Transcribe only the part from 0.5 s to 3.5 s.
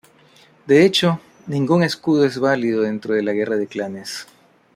De hecho, ningún escudo es válido dentro de la